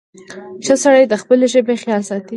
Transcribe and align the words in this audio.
•ښه 0.65 0.75
سړی 0.83 1.03
د 1.07 1.13
خپلې 1.21 1.45
ژبې 1.53 1.75
خیال 1.83 2.01
ساتي. 2.09 2.29